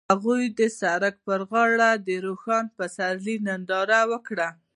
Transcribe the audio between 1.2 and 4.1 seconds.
پر غاړه د روښانه پسرلی ننداره